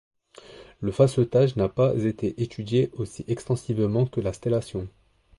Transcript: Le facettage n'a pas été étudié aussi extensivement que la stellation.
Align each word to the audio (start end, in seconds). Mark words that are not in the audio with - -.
Le 0.79 0.91
facettage 0.91 1.57
n'a 1.57 1.69
pas 1.69 1.93
été 1.93 2.41
étudié 2.41 2.89
aussi 2.93 3.23
extensivement 3.27 4.07
que 4.07 4.19
la 4.19 4.33
stellation. 4.33 4.87